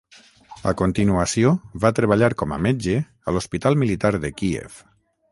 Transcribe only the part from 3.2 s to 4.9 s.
l'Hospital Militar de Kíev.